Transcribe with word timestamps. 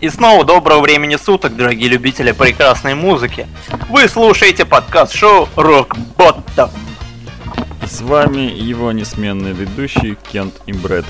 И 0.00 0.10
снова 0.10 0.44
доброго 0.44 0.80
времени 0.80 1.16
суток, 1.16 1.56
дорогие 1.56 1.88
любители 1.88 2.30
прекрасной 2.30 2.94
музыки. 2.94 3.48
Вы 3.88 4.06
слушаете 4.06 4.64
подкаст-шоу 4.64 5.48
Рок 5.56 5.96
Боттом. 6.16 6.70
С 7.84 8.00
вами 8.02 8.42
его 8.42 8.92
несменный 8.92 9.50
ведущий 9.50 10.16
Кент 10.30 10.54
и 10.66 10.72
Брэд. 10.72 11.04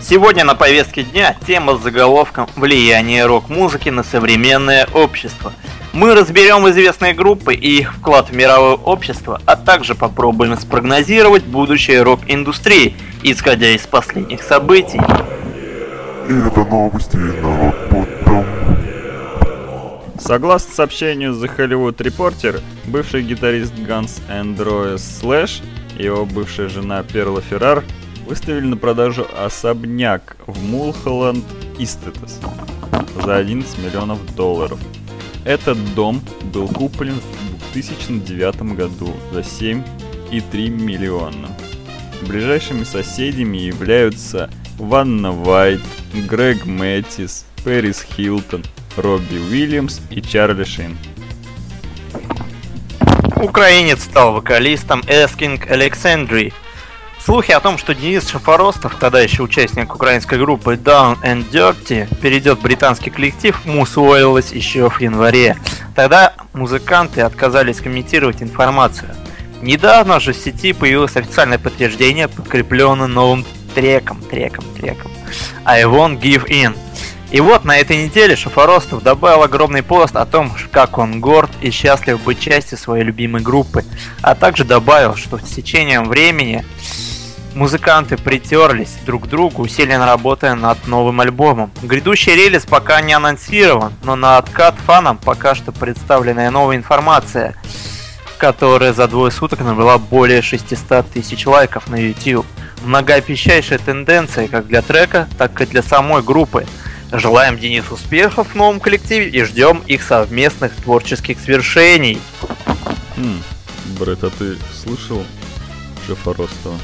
Сегодня 0.00 0.44
на 0.44 0.54
повестке 0.54 1.02
дня 1.02 1.34
тема 1.46 1.76
с 1.76 1.82
заголовком 1.82 2.48
«Влияние 2.54 3.26
рок-музыки 3.26 3.88
на 3.88 4.04
современное 4.04 4.86
общество». 4.94 5.52
Мы 5.92 6.14
разберем 6.14 6.68
известные 6.70 7.12
группы 7.12 7.54
и 7.54 7.78
их 7.78 7.94
вклад 7.94 8.28
в 8.30 8.36
мировое 8.36 8.74
общество, 8.74 9.40
а 9.46 9.56
также 9.56 9.96
попробуем 9.96 10.56
спрогнозировать 10.58 11.42
будущее 11.44 12.02
рок-индустрии, 12.02 12.94
исходя 13.24 13.70
из 13.70 13.82
последних 13.86 14.42
событий. 14.42 15.00
И 16.26 16.32
это 16.32 16.64
новости 16.64 17.16
на 17.16 17.66
Рокботом. 17.66 18.46
Согласно 20.18 20.72
сообщению 20.72 21.32
The 21.32 21.54
Hollywood 21.54 21.96
Reporter, 21.98 22.62
бывший 22.86 23.22
гитарист 23.22 23.74
Guns 23.74 24.22
N' 24.30 24.54
Roses 24.54 24.96
Slash 24.96 25.62
и 25.98 26.04
его 26.04 26.24
бывшая 26.24 26.68
жена 26.68 27.02
Перла 27.02 27.42
Феррар 27.42 27.84
выставили 28.26 28.64
на 28.64 28.78
продажу 28.78 29.26
особняк 29.38 30.36
в 30.46 30.62
Мулхолланд 30.62 31.44
Истетес 31.78 32.40
за 33.22 33.36
11 33.36 33.78
миллионов 33.84 34.34
долларов. 34.34 34.80
Этот 35.44 35.76
дом 35.94 36.22
был 36.54 36.68
куплен 36.68 37.20
в 37.68 37.72
2009 37.74 38.74
году 38.74 39.12
за 39.30 39.40
7,3 39.40 40.68
миллиона. 40.70 41.48
Ближайшими 42.26 42.84
соседями 42.84 43.58
являются 43.58 44.48
Ванна 44.78 45.32
Вайт, 45.32 45.80
Грег 46.12 46.64
Мэттис, 46.64 47.44
Пэрис 47.64 48.02
Хилтон, 48.02 48.64
Робби 48.96 49.36
Уильямс 49.36 50.00
и 50.10 50.20
Чарли 50.20 50.64
Шин. 50.64 50.96
Украинец 53.36 54.02
стал 54.04 54.32
вокалистом 54.32 55.02
Эскинг 55.06 55.70
Alexandria. 55.70 56.52
Слухи 57.24 57.52
о 57.52 57.60
том, 57.60 57.78
что 57.78 57.94
Денис 57.94 58.28
Шафоростов, 58.28 58.96
тогда 58.96 59.20
еще 59.20 59.42
участник 59.42 59.94
украинской 59.94 60.38
группы 60.38 60.74
Down 60.74 61.18
and 61.22 61.48
Dirty, 61.50 62.06
перейдет 62.20 62.58
в 62.58 62.62
британский 62.62 63.10
коллектив, 63.10 63.58
усвоилось 63.66 64.52
еще 64.52 64.90
в 64.90 65.00
январе. 65.00 65.56
Тогда 65.94 66.34
музыканты 66.52 67.22
отказались 67.22 67.80
комментировать 67.80 68.42
информацию. 68.42 69.14
Недавно 69.62 70.20
же 70.20 70.34
в 70.34 70.36
сети 70.36 70.74
появилось 70.74 71.16
официальное 71.16 71.58
подтверждение, 71.58 72.28
подкрепленное 72.28 73.06
новым 73.06 73.46
треком, 73.74 74.20
треком, 74.22 74.64
треком. 74.76 75.10
I 75.64 75.84
won't 75.84 76.20
give 76.20 76.46
in. 76.48 76.76
И 77.30 77.40
вот 77.40 77.64
на 77.64 77.76
этой 77.76 78.04
неделе 78.04 78.36
Шафоростов 78.36 79.02
добавил 79.02 79.42
огромный 79.42 79.82
пост 79.82 80.14
о 80.14 80.24
том, 80.24 80.52
как 80.70 80.98
он 80.98 81.20
горд 81.20 81.50
и 81.60 81.70
счастлив 81.70 82.22
быть 82.22 82.38
частью 82.38 82.78
своей 82.78 83.02
любимой 83.04 83.42
группы, 83.42 83.84
а 84.22 84.36
также 84.36 84.64
добавил, 84.64 85.16
что 85.16 85.38
с 85.38 85.50
течением 85.50 86.04
времени 86.04 86.64
музыканты 87.54 88.16
притерлись 88.16 88.94
друг 89.04 89.24
к 89.24 89.26
другу, 89.26 89.62
усиленно 89.62 90.06
работая 90.06 90.54
над 90.54 90.86
новым 90.86 91.20
альбомом. 91.20 91.72
Грядущий 91.82 92.34
релиз 92.34 92.66
пока 92.66 93.00
не 93.00 93.14
анонсирован, 93.14 93.92
но 94.04 94.14
на 94.14 94.38
откат 94.38 94.76
фанам 94.86 95.18
пока 95.18 95.56
что 95.56 95.72
представленная 95.72 96.52
новая 96.52 96.76
информация, 96.76 97.56
которая 98.38 98.92
за 98.92 99.08
двое 99.08 99.32
суток 99.32 99.60
набрала 99.60 99.98
более 99.98 100.42
600 100.42 101.10
тысяч 101.10 101.46
лайков 101.46 101.88
на 101.88 101.96
YouTube. 101.96 102.46
Многообещающая 102.84 103.78
тенденция 103.78 104.46
как 104.48 104.66
для 104.66 104.82
трека, 104.82 105.26
так 105.38 105.60
и 105.60 105.66
для 105.66 105.82
самой 105.82 106.22
группы. 106.22 106.66
Желаем 107.12 107.58
Денису 107.58 107.94
успехов 107.94 108.48
в 108.52 108.54
новом 108.54 108.80
коллективе 108.80 109.28
и 109.28 109.42
ждем 109.44 109.82
их 109.86 110.02
совместных 110.02 110.74
творческих 110.76 111.38
свершений. 111.40 112.18
Хм, 113.16 113.40
Брэд, 113.98 114.24
а 114.24 114.30
ты 114.30 114.56
слышал 114.82 115.24
Шафоростова? 116.06 116.76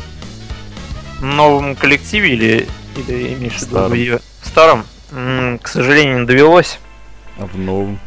В 1.19 1.25
новом 1.25 1.75
коллективе 1.77 2.31
или, 2.33 2.69
или 2.97 3.35
имеешь 3.35 3.55
в 3.55 3.63
виду 3.63 3.67
Старом. 3.71 3.91
в 3.91 3.95
ее- 3.95 4.21
в 4.43 4.47
старом? 4.47 4.85
М, 5.13 5.59
К 5.59 5.69
сожалению, 5.69 6.21
не 6.21 6.27
довелось. 6.27 6.79
А 7.39 7.47
в 7.47 7.59
новом? 7.59 7.99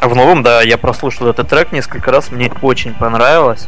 А 0.00 0.08
в 0.08 0.14
новом, 0.14 0.42
да, 0.42 0.60
я 0.62 0.76
прослушал 0.76 1.28
этот 1.28 1.48
трек 1.48 1.72
несколько 1.72 2.10
раз, 2.12 2.30
мне 2.30 2.52
очень 2.62 2.92
понравилось. 2.94 3.66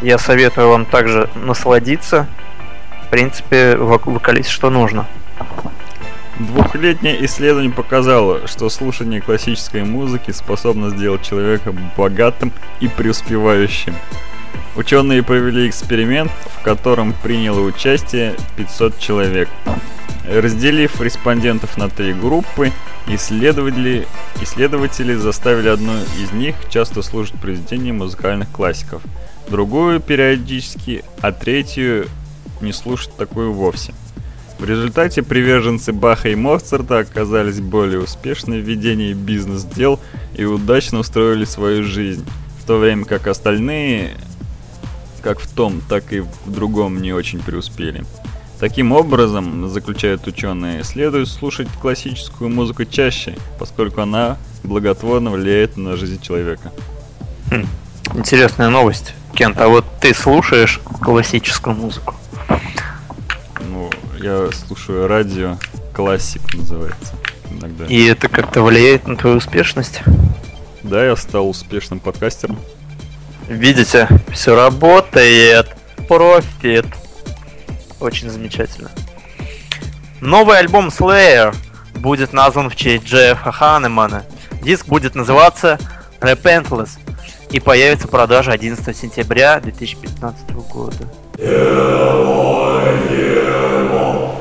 Я 0.00 0.16
советую 0.18 0.70
вам 0.70 0.86
также 0.86 1.28
насладиться. 1.34 2.26
В 3.08 3.10
принципе, 3.10 3.72
вок- 3.72 4.02
вокалист 4.04 4.50
что 4.50 4.68
нужно. 4.68 5.06
Двухлетнее 6.38 7.24
исследование 7.24 7.72
показало, 7.72 8.46
что 8.46 8.68
слушание 8.68 9.22
классической 9.22 9.82
музыки 9.82 10.30
способно 10.30 10.90
сделать 10.90 11.22
человека 11.22 11.74
богатым 11.96 12.52
и 12.80 12.86
преуспевающим. 12.86 13.94
Ученые 14.76 15.22
провели 15.22 15.70
эксперимент, 15.70 16.30
в 16.60 16.62
котором 16.62 17.14
приняло 17.14 17.60
участие 17.60 18.36
500 18.58 18.98
человек. 18.98 19.48
Разделив 20.30 21.00
респондентов 21.00 21.78
на 21.78 21.88
три 21.88 22.12
группы, 22.12 22.72
исследователи, 23.06 24.06
исследователи 24.42 25.14
заставили 25.14 25.70
одну 25.70 25.94
из 26.22 26.30
них 26.32 26.56
часто 26.68 27.00
слушать 27.00 27.40
произведения 27.40 27.94
музыкальных 27.94 28.50
классиков, 28.50 29.00
другую 29.48 30.00
периодически, 30.00 31.04
а 31.22 31.32
третью 31.32 32.06
не 32.60 32.72
слушать 32.72 33.16
такую 33.16 33.52
вовсе. 33.52 33.94
В 34.58 34.64
результате 34.64 35.22
приверженцы 35.22 35.92
Баха 35.92 36.30
и 36.30 36.34
Моцарта 36.34 36.98
оказались 36.98 37.60
более 37.60 38.00
успешны 38.00 38.60
в 38.60 38.64
ведении 38.64 39.12
бизнес-дел 39.12 40.00
и 40.34 40.44
удачно 40.44 40.98
устроили 40.98 41.44
свою 41.44 41.84
жизнь, 41.84 42.26
в 42.60 42.66
то 42.66 42.78
время 42.78 43.04
как 43.04 43.28
остальные, 43.28 44.16
как 45.22 45.38
в 45.38 45.48
том, 45.48 45.80
так 45.88 46.12
и 46.12 46.20
в 46.20 46.50
другом 46.50 47.00
не 47.00 47.12
очень 47.12 47.38
преуспели. 47.38 48.04
Таким 48.58 48.90
образом, 48.90 49.68
заключают 49.68 50.26
ученые, 50.26 50.82
следует 50.82 51.28
слушать 51.28 51.68
классическую 51.80 52.50
музыку 52.50 52.84
чаще, 52.84 53.36
поскольку 53.60 54.00
она 54.00 54.36
благотворно 54.64 55.30
влияет 55.30 55.76
на 55.76 55.96
жизнь 55.96 56.20
человека. 56.20 56.72
Интересная 58.14 58.70
новость. 58.70 59.14
Кент, 59.34 59.56
а 59.60 59.68
вот 59.68 59.84
ты 60.00 60.12
слушаешь 60.12 60.80
классическую 61.00 61.76
музыку? 61.76 62.14
Я 64.20 64.50
слушаю 64.50 65.06
радио, 65.06 65.56
классик 65.94 66.42
называется 66.52 67.14
иногда. 67.52 67.84
И 67.86 68.04
это 68.06 68.28
как-то 68.28 68.62
влияет 68.62 69.06
на 69.06 69.16
твою 69.16 69.36
успешность? 69.36 70.00
Да, 70.82 71.04
я 71.04 71.14
стал 71.14 71.48
успешным 71.48 72.00
подкастером. 72.00 72.58
Видите, 73.48 74.08
все 74.32 74.56
работает. 74.56 75.68
Профит. 76.08 76.86
Очень 78.00 78.30
замечательно. 78.30 78.90
Новый 80.20 80.58
альбом 80.58 80.88
Slayer 80.88 81.54
будет 81.94 82.32
назван 82.32 82.70
в 82.70 82.76
честь 82.76 83.04
Джеффа 83.04 83.52
Ханемана. 83.52 84.24
Диск 84.62 84.86
будет 84.86 85.14
называться 85.14 85.78
Repentless 86.20 86.98
и 87.52 87.60
появится 87.60 88.08
в 88.08 88.10
продаже 88.10 88.50
11 88.50 88.96
сентября 88.96 89.60
2015 89.60 90.50
года. 90.50 91.08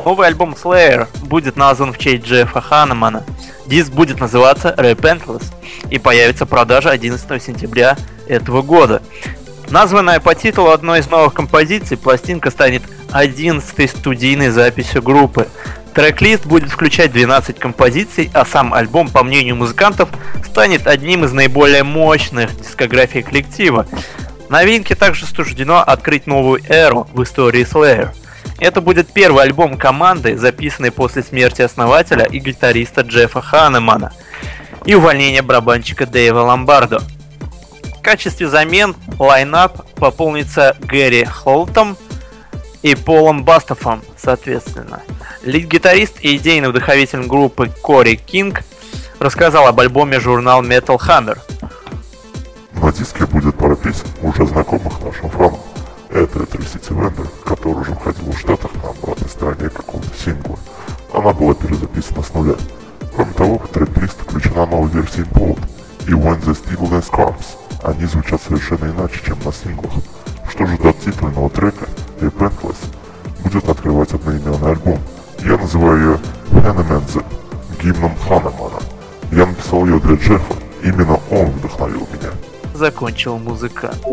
Новый 0.08 0.28
альбом 0.30 0.54
Slayer 0.54 1.06
будет 1.26 1.58
назван 1.58 1.92
в 1.92 1.98
честь 1.98 2.24
Джеффа 2.24 2.62
Ханемана. 2.62 3.26
Диск 3.66 3.92
будет 3.92 4.22
называться 4.22 4.74
Repentless 4.78 5.44
и 5.90 6.00
появится 6.00 6.46
в 6.46 6.48
продаже 6.48 6.90
11 6.90 7.44
сентября 7.44 7.98
этого 8.26 8.62
года. 8.62 9.02
Названная 9.70 10.22
по 10.22 10.34
титулу 10.34 10.70
одной 10.70 11.00
из 11.00 11.10
новых 11.10 11.34
композиций, 11.34 11.98
пластинка 11.98 12.52
станет 12.52 12.84
11 13.12 13.90
студийной 13.90 14.48
записью 14.48 15.04
группы. 15.04 15.50
Трек-лист 15.94 16.46
будет 16.46 16.72
включать 16.72 17.12
12 17.12 17.60
композиций, 17.60 18.32
а 18.34 18.46
сам 18.46 18.74
альбом, 18.74 19.10
по 19.10 19.26
мнению 19.26 19.58
музыкантов, 19.58 20.08
станет 20.50 20.88
одним 20.88 21.26
из 21.26 21.34
наиболее 21.34 21.84
мощных 21.84 22.52
в 22.52 22.62
дискографии 22.62 23.20
коллектива. 23.20 23.86
Новинке 24.48 24.96
также 24.96 25.26
суждено 25.26 25.80
открыть 25.82 26.28
новую 26.28 26.62
эру 26.70 27.10
в 27.12 27.24
истории 27.24 27.68
Slayer. 27.70 28.14
Это 28.60 28.82
будет 28.82 29.12
первый 29.12 29.44
альбом 29.44 29.78
команды, 29.78 30.38
записанный 30.38 30.92
после 30.92 31.24
смерти 31.24 31.62
основателя 31.62 32.26
и 32.26 32.40
гитариста 32.40 33.02
Джеффа 33.02 33.42
Ханемана 33.42 34.14
и 34.86 34.96
увольнения 34.96 35.42
барабанщика 35.42 36.06
Дэйва 36.06 36.40
Ломбардо. 36.40 37.02
В 37.98 38.02
качестве 38.02 38.48
замен 38.48 38.96
line-up 39.20 39.94
пополнится 39.96 40.76
Гэри 40.80 41.26
Холтом 41.26 41.98
и 42.82 42.96
Полом 42.96 43.44
Бостафом, 43.44 44.02
соответственно. 44.18 45.02
Лид-гитарист 45.44 46.16
и 46.22 46.38
идейный 46.38 46.70
вдохновитель 46.70 47.24
группы 47.24 47.70
Керри 47.82 48.16
Кинг 48.16 48.64
рассказал 49.20 49.68
об 49.68 49.80
альбоме 49.80 50.20
журнал 50.20 50.64
Metal 50.64 50.98
Hammer. 50.98 51.38
На 52.74 52.92
диске 52.92 53.26
будет 53.26 53.56
пара 53.58 53.76
песен, 53.76 54.08
уже 54.22 54.46
знакомых 54.46 55.02
нашим 55.02 55.30
фанам. 55.30 55.67
Это 56.10 56.40
Atrocity 56.40 56.90
Vendor, 56.90 57.28
который 57.44 57.82
уже 57.82 57.92
выходил 57.92 58.32
в 58.32 58.40
Штатах 58.40 58.72
на 58.76 58.90
обратной 58.90 59.30
стороне 59.30 59.70
какого-то 59.70 60.18
сингла. 60.18 60.58
Она 61.14 61.34
была 61.34 61.54
перезаписана 61.54 62.24
с 62.24 62.34
нуля. 62.34 62.56
Кроме 63.16 63.34
того, 63.34 63.58
в 63.60 63.68
трек-лист 63.70 64.18
включена 64.22 64.66
новая 64.66 64.90
версия 64.90 65.22
Implode 65.24 65.60
и 66.08 66.12
When 66.12 66.42
the 66.44 66.56
Stillness 66.56 67.12
Comes. 67.12 67.46
Они 67.84 68.06
звучат 68.06 68.42
совершенно 68.42 68.86
иначе, 68.86 69.20
чем 69.26 69.38
на 69.44 69.52
синглах. 69.52 69.94
Что 70.50 70.66
же 70.66 70.78
до 70.78 70.94
титульного 70.94 71.50
трека, 71.50 71.86
Repentless 72.20 72.78
будет 73.44 73.68
открывать 73.70 74.14
одноименный 74.14 74.72
альбом. 74.72 75.00
Я 75.40 75.58
называю 75.58 75.98
ее 76.00 76.62
Ханемензе, 76.62 77.22
гимном 77.82 78.16
Ханемана. 78.28 78.80
Я 79.32 79.46
написал 79.46 79.86
ее 79.86 80.00
для 80.00 80.16
Джеффа, 80.16 80.56
именно 80.84 81.20
он 81.30 81.48
вдохновил 81.52 82.08
меня. 82.12 82.32
Закончил 82.74 83.38
музыкант. 83.38 84.04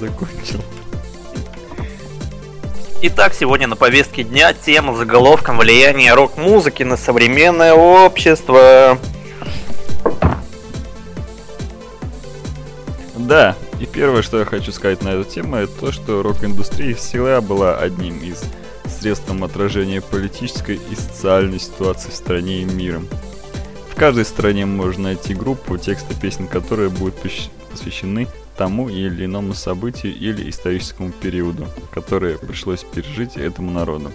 Закончил. 0.00 0.62
Итак, 3.00 3.32
сегодня 3.32 3.66
на 3.68 3.76
повестке 3.76 4.24
дня 4.24 4.52
тема 4.52 4.94
заголовком 4.94 5.58
влияние 5.58 6.14
рок-музыки 6.14 6.82
на 6.82 6.96
современное 6.96 7.72
общество. 7.72 8.98
Да, 13.16 13.56
и 13.78 13.86
первое, 13.86 14.22
что 14.22 14.38
я 14.38 14.44
хочу 14.44 14.72
сказать 14.72 15.02
на 15.02 15.10
эту 15.10 15.24
тему, 15.24 15.56
это 15.56 15.72
то, 15.78 15.92
что 15.92 16.22
рок-индустрия 16.22 16.94
всегда 16.94 17.40
была 17.40 17.76
одним 17.76 18.18
из 18.20 18.42
средством 18.88 19.44
отражения 19.44 20.00
политической 20.00 20.76
и 20.76 20.94
социальной 20.96 21.60
ситуации 21.60 22.10
в 22.10 22.14
стране 22.14 22.62
и 22.62 22.64
миром. 22.64 23.06
Каждой 23.98 24.24
стране 24.26 24.64
можно 24.64 25.04
найти 25.04 25.34
группу, 25.34 25.76
тексты 25.76 26.14
песен 26.14 26.46
которые 26.46 26.88
будут 26.88 27.16
посвящены 27.68 28.28
тому 28.56 28.88
или 28.88 29.24
иному 29.24 29.54
событию 29.54 30.14
или 30.14 30.48
историческому 30.48 31.10
периоду, 31.10 31.66
которое 31.90 32.38
пришлось 32.38 32.84
пережить 32.84 33.36
этому 33.36 33.72
народу. 33.72 34.12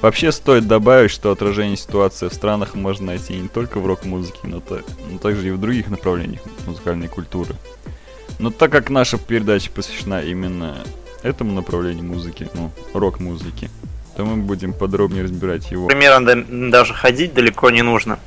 Вообще 0.00 0.30
стоит 0.30 0.68
добавить, 0.68 1.10
что 1.10 1.32
отражение 1.32 1.76
ситуации 1.76 2.28
в 2.28 2.32
странах 2.32 2.76
можно 2.76 3.06
найти 3.06 3.34
не 3.36 3.48
только 3.48 3.80
в 3.80 3.86
рок-музыке, 3.86 4.38
но, 4.44 4.60
то, 4.60 4.80
но 5.10 5.18
также 5.18 5.48
и 5.48 5.50
в 5.50 5.60
других 5.60 5.88
направлениях 5.88 6.42
музыкальной 6.64 7.08
культуры. 7.08 7.56
Но 8.38 8.50
так 8.50 8.70
как 8.70 8.90
наша 8.90 9.18
передача 9.18 9.72
посвящена 9.72 10.22
именно 10.22 10.76
этому 11.24 11.52
направлению 11.52 12.04
музыки, 12.04 12.48
ну, 12.54 12.70
рок-музыки, 12.94 13.70
то 14.16 14.24
мы 14.24 14.36
будем 14.36 14.72
подробнее 14.72 15.24
разбирать 15.24 15.68
его. 15.72 15.88
Примерно 15.88 16.70
даже 16.70 16.94
ходить 16.94 17.34
далеко 17.34 17.70
не 17.70 17.82
нужно. 17.82 18.20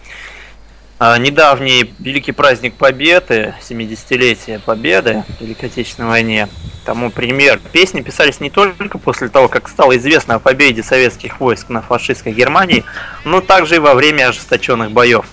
А, 0.99 1.17
недавний 1.17 1.93
великий 1.99 2.31
праздник 2.31 2.75
Победы, 2.75 3.53
70-летие 3.61 4.59
Победы 4.59 5.23
в 5.37 5.41
Великой 5.41 5.65
Отечественной 5.65 6.09
войне, 6.09 6.47
тому 6.85 7.09
пример. 7.09 7.59
Песни 7.71 8.01
писались 8.01 8.39
не 8.39 8.49
только 8.49 8.97
после 8.97 9.29
того, 9.29 9.47
как 9.47 9.67
стало 9.67 9.97
известно 9.97 10.35
о 10.35 10.39
победе 10.39 10.83
советских 10.83 11.39
войск 11.39 11.69
на 11.69 11.81
фашистской 11.81 12.31
Германии, 12.31 12.85
но 13.25 13.41
также 13.41 13.75
и 13.75 13.79
во 13.79 13.95
время 13.95 14.29
ожесточенных 14.29 14.91
боев. 14.91 15.25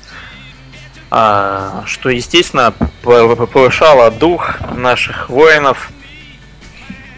А, 1.11 1.83
что, 1.87 2.09
естественно, 2.09 2.73
повышало 3.03 4.11
дух 4.11 4.61
наших 4.77 5.29
воинов. 5.29 5.91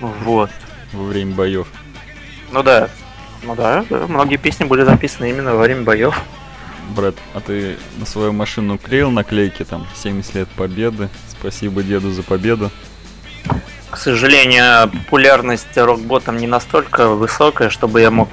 Вот. 0.01 0.51
Во 0.93 1.05
время 1.05 1.35
боев. 1.35 1.69
Ну 2.51 2.63
да. 2.63 2.89
Ну 3.45 3.57
да, 3.57 3.85
многие 3.91 4.37
песни 4.37 4.65
были 4.65 4.85
записаны 4.85 5.29
именно 5.29 5.55
во 5.55 5.63
время 5.63 5.83
боев. 5.83 6.17
Брат, 6.93 7.15
а 7.35 7.41
ты 7.41 7.77
на 7.99 8.05
свою 8.05 8.33
машину 8.33 8.79
клеил 8.79 9.11
наклейки 9.11 9.65
там 9.65 9.87
70 9.97 10.35
лет 10.35 10.49
победы? 10.51 11.09
Спасибо 11.31 11.83
деду 11.83 12.11
за 12.11 12.23
победу. 12.23 12.71
К 13.91 13.97
сожалению, 13.97 14.91
популярность 14.91 15.77
рок-ботом 15.77 16.37
не 16.37 16.47
настолько 16.47 17.09
высокая, 17.09 17.71
чтобы 17.71 18.01
я 18.01 18.11
мог 18.11 18.29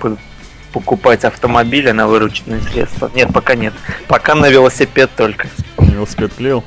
покупать 0.74 1.24
автомобили 1.26 1.92
на 1.92 2.08
вырученные 2.08 2.62
средства. 2.62 3.10
Нет, 3.16 3.34
пока 3.34 3.56
нет. 3.56 3.74
Пока 4.08 4.36
на 4.36 4.50
велосипед 4.50 5.10
только. 5.16 5.48
Велосипед 5.78 6.34
клеил? 6.34 6.64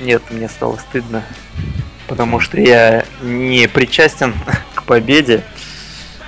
Нет, 0.00 0.22
мне 0.30 0.48
стало 0.48 0.76
стыдно. 0.76 1.22
Потому 2.06 2.40
что 2.40 2.60
я 2.60 3.04
не 3.22 3.68
причастен 3.68 4.34
к 4.74 4.84
победе. 4.84 5.42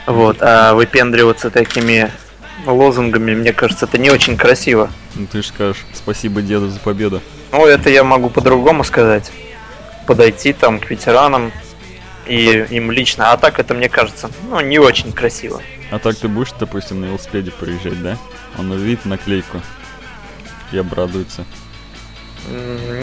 Вот, 0.07 0.39
а 0.41 0.75
выпендриваться 0.75 1.51
такими 1.51 2.11
лозунгами, 2.67 3.35
мне 3.35 3.53
кажется, 3.53 3.87
это 3.87 3.99
не 3.99 4.11
очень 4.11 4.37
красиво. 4.37 4.91
Ну 5.15 5.27
ты 5.27 5.43
же 5.43 5.49
скажешь 5.49 5.85
спасибо 5.95 6.43
деду 6.43 6.69
за 6.69 6.81
победу. 6.81 7.21
Ну, 7.53 7.67
это 7.67 7.91
я 7.91 8.03
могу 8.03 8.31
по-другому 8.31 8.83
сказать. 8.85 9.31
Подойти 10.07 10.53
там 10.53 10.81
к 10.81 10.91
ветеранам 10.91 11.53
и 12.27 12.67
им 12.71 12.91
лично. 12.91 13.33
А 13.33 13.37
так 13.37 13.59
это, 13.59 13.75
мне 13.75 13.89
кажется, 13.89 14.31
ну, 14.49 14.61
не 14.61 14.79
очень 14.79 15.13
красиво. 15.13 15.61
А 15.91 15.99
так 15.99 16.17
ты 16.17 16.29
будешь, 16.29 16.53
допустим, 16.59 17.01
на 17.03 17.07
велосипеде 17.07 17.51
проезжать, 17.51 18.03
да? 18.03 18.17
Он 18.59 18.71
увидит 18.71 19.05
наклейку 19.05 19.61
и 20.73 20.79
обрадуется. 20.79 21.45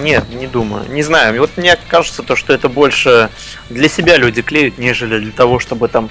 Нет, 0.02 0.30
не 0.30 0.48
думаю. 0.48 0.90
Не 0.90 1.04
знаю. 1.04 1.40
Вот 1.40 1.52
мне 1.56 1.78
кажется, 1.88 2.24
то, 2.24 2.36
что 2.36 2.54
это 2.54 2.68
больше 2.68 3.30
для 3.70 3.88
себя 3.88 4.18
люди 4.18 4.42
клеют, 4.42 4.78
нежели 4.78 5.20
для 5.20 5.32
того, 5.32 5.60
чтобы 5.60 5.88
там 5.88 6.10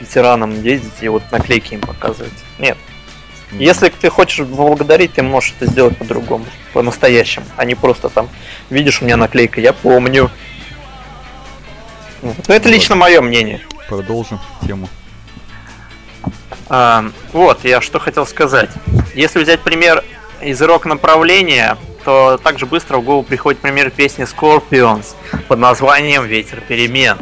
ветеранам 0.00 0.62
ездить 0.62 0.92
и 1.00 1.08
вот 1.08 1.22
наклейки 1.30 1.74
им 1.74 1.80
показывать. 1.80 2.32
Нет. 2.58 2.76
Mm-hmm. 3.50 3.56
Если 3.64 3.88
ты 3.88 4.10
хочешь 4.10 4.46
благодарить, 4.46 5.14
ты 5.14 5.22
можешь 5.22 5.54
это 5.58 5.70
сделать 5.70 5.96
по-другому, 5.96 6.44
по-настоящему, 6.72 7.46
а 7.56 7.64
не 7.64 7.74
просто 7.74 8.08
там, 8.08 8.28
видишь, 8.68 9.00
у 9.00 9.04
меня 9.04 9.16
наклейка, 9.16 9.60
я 9.60 9.72
помню. 9.72 10.30
Ну, 12.20 12.34
это 12.48 12.68
лично 12.68 12.94
мое 12.94 13.20
мнение. 13.20 13.60
Продолжим 13.88 14.38
тему. 14.66 14.88
А, 16.68 17.04
вот, 17.32 17.64
я 17.64 17.80
что 17.80 17.98
хотел 17.98 18.26
сказать. 18.26 18.70
Если 19.14 19.42
взять 19.42 19.60
пример 19.60 20.04
из 20.42 20.60
рок-направления, 20.60 21.78
то 22.04 22.38
также 22.42 22.66
быстро 22.66 22.98
в 22.98 23.04
голову 23.04 23.22
приходит 23.22 23.60
пример 23.60 23.90
песни 23.90 24.26
Scorpions 24.26 25.14
под 25.46 25.58
названием 25.58 26.24
«Ветер 26.24 26.60
перемен». 26.60 27.18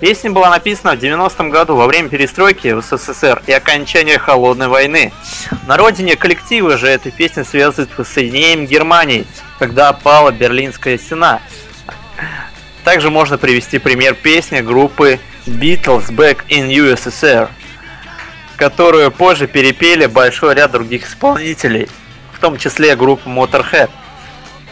Песня 0.00 0.30
была 0.30 0.50
написана 0.50 0.94
в 0.94 0.98
90-м 0.98 1.48
году 1.48 1.74
во 1.74 1.86
время 1.86 2.10
перестройки 2.10 2.68
в 2.72 2.82
СССР 2.82 3.42
и 3.46 3.52
окончания 3.52 4.18
Холодной 4.18 4.68
войны. 4.68 5.10
На 5.66 5.78
родине 5.78 6.16
коллектива 6.16 6.76
же 6.76 6.86
эта 6.86 7.10
песня 7.10 7.44
связывает 7.44 7.88
с 7.90 7.98
воссоединением 7.98 8.66
Германии, 8.66 9.26
когда 9.58 9.94
пала 9.94 10.32
Берлинская 10.32 10.98
стена. 10.98 11.40
Также 12.84 13.08
можно 13.08 13.38
привести 13.38 13.78
пример 13.78 14.14
песни 14.14 14.60
группы 14.60 15.18
Beatles 15.46 16.10
Back 16.10 16.40
in 16.50 16.68
USSR, 16.68 17.48
которую 18.56 19.10
позже 19.10 19.46
перепели 19.46 20.04
большой 20.04 20.56
ряд 20.56 20.72
других 20.72 21.08
исполнителей, 21.08 21.88
в 22.34 22.38
том 22.38 22.58
числе 22.58 22.96
группа 22.96 23.28
Motorhead– 23.28 23.88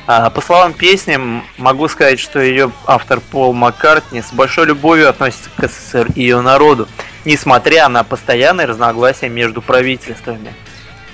по 0.06 0.40
словам 0.40 0.75
песни, 0.75 1.18
могу 1.56 1.88
сказать, 1.88 2.20
что 2.20 2.40
ее 2.40 2.70
автор 2.87 3.20
Пол 3.20 3.52
Маккартни 3.54 4.20
с 4.20 4.32
большой 4.32 4.66
любовью 4.66 5.08
относится 5.08 5.49
к 5.56 5.66
СССР 5.66 6.08
и 6.14 6.20
ее 6.20 6.40
народу, 6.42 6.88
несмотря 7.25 7.88
на 7.88 8.04
постоянные 8.04 8.66
разногласия 8.66 9.28
между 9.28 9.62
правительствами. 9.62 10.52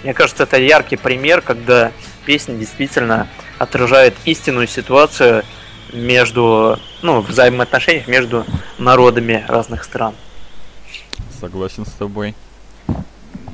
Мне 0.03 0.15
кажется, 0.15 0.43
это 0.43 0.59
яркий 0.59 0.97
пример, 0.97 1.41
когда 1.41 1.93
песня 2.25 2.55
действительно 2.55 3.29
отражает 3.59 4.15
истинную 4.25 4.67
ситуацию 4.67 5.45
между, 5.93 6.79
ну, 7.03 7.21
взаимоотношениях 7.21 8.09
между 8.09 8.45
народами 8.79 9.45
разных 9.47 9.85
стран. 9.85 10.15
Согласен 11.39 11.87
с 11.87 11.93
тобой. 11.93 12.35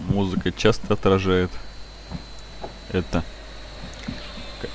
Музыка 0.09 0.53
часто 0.53 0.95
отражает 0.95 1.51
это. 2.93 3.23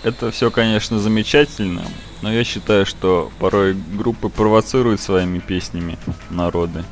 Это 0.03 0.31
все, 0.31 0.51
конечно, 0.51 0.99
замечательно, 0.99 1.83
но 2.21 2.31
я 2.31 2.43
считаю, 2.43 2.85
что 2.85 3.31
порой 3.39 3.73
группы 3.73 4.29
провоцируют 4.29 5.01
своими 5.01 5.39
песнями 5.39 5.97
народы 6.29 6.83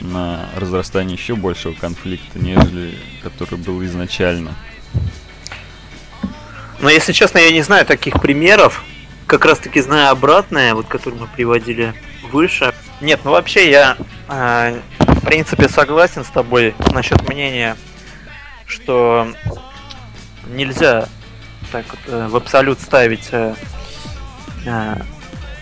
на 0.00 0.48
разрастание 0.56 1.16
еще 1.16 1.34
большего 1.34 1.72
конфликта, 1.72 2.38
нежели 2.38 2.94
который 3.22 3.58
был 3.58 3.84
изначально. 3.84 4.54
Но 6.80 6.90
если 6.90 7.12
честно, 7.12 7.38
я 7.38 7.50
не 7.50 7.62
знаю 7.62 7.86
таких 7.86 8.20
примеров. 8.20 8.84
Как 9.26 9.44
раз 9.44 9.58
таки 9.58 9.80
знаю 9.80 10.10
обратное, 10.10 10.74
вот 10.74 10.86
который 10.86 11.18
мы 11.18 11.26
приводили 11.26 11.94
выше. 12.30 12.72
Нет, 13.00 13.20
ну 13.24 13.32
вообще 13.32 13.70
я 13.70 13.96
э, 14.28 14.80
в 14.98 15.20
принципе 15.24 15.68
согласен 15.68 16.24
с 16.24 16.28
тобой 16.28 16.74
насчет 16.92 17.28
мнения, 17.28 17.76
что 18.66 19.26
нельзя 20.46 21.08
так 21.72 21.84
э, 22.06 22.28
в 22.28 22.36
абсолют 22.36 22.80
ставить 22.80 23.28
э, 23.32 23.54
э, 24.64 24.96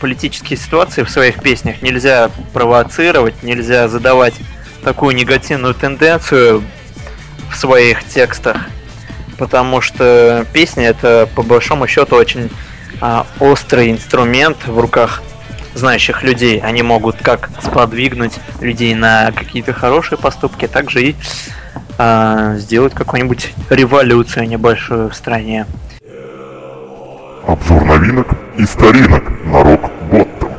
политические 0.00 0.58
ситуации 0.58 1.02
в 1.02 1.10
своих 1.10 1.42
песнях. 1.42 1.82
Нельзя 1.82 2.30
провоцировать, 2.52 3.42
нельзя 3.42 3.88
задавать 3.88 4.34
такую 4.82 5.14
негативную 5.14 5.74
тенденцию 5.74 6.62
в 7.50 7.56
своих 7.56 8.04
текстах, 8.04 8.58
потому 9.38 9.80
что 9.80 10.44
песня 10.52 10.88
это 10.88 11.28
по 11.34 11.42
большому 11.42 11.86
счету 11.86 12.16
очень 12.16 12.50
а, 13.00 13.26
острый 13.40 13.90
инструмент 13.90 14.66
в 14.66 14.78
руках 14.78 15.22
знающих 15.74 16.22
людей. 16.22 16.60
Они 16.60 16.82
могут 16.82 17.16
как 17.16 17.50
сподвигнуть 17.62 18.34
людей 18.60 18.94
на 18.94 19.32
какие-то 19.32 19.72
хорошие 19.72 20.18
поступки, 20.18 20.68
так 20.68 20.90
же 20.90 21.02
и 21.02 21.16
э, 21.98 22.56
сделать 22.58 22.94
какую-нибудь 22.94 23.52
революцию 23.70 24.48
небольшую 24.48 25.10
в 25.10 25.14
стране. 25.14 25.66
Обзор 27.46 27.84
новинок 27.84 28.28
и 28.56 28.64
старинок 28.64 29.24
на 29.44 29.62
рок 29.62 29.90
Боттом. 30.10 30.50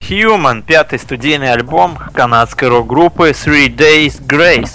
Human, 0.00 0.62
пятый 0.62 0.98
студийный 0.98 1.52
альбом 1.52 1.96
канадской 2.12 2.68
рок-группы 2.68 3.30
Three 3.30 3.74
Days 3.74 4.20
Grace, 4.20 4.72